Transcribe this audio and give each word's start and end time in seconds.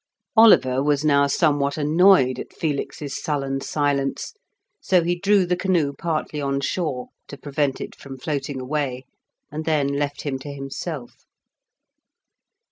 Oliver 0.35 0.81
was 0.81 1.05
now 1.05 1.27
somewhat 1.27 1.77
annoyed 1.77 2.39
at 2.39 2.51
Felix's 2.53 3.21
sullen 3.21 3.61
silence, 3.61 4.33
so 4.81 5.03
he 5.03 5.13
drew 5.15 5.45
the 5.45 5.55
canoe 5.55 5.93
partly 5.93 6.41
on 6.41 6.59
shore, 6.59 7.09
to 7.27 7.37
prevent 7.37 7.79
it 7.79 7.93
from 7.95 8.17
floating 8.17 8.59
away, 8.59 9.05
and 9.51 9.63
then 9.63 9.89
left 9.89 10.21
him 10.23 10.39
to 10.39 10.51
himself. 10.51 11.27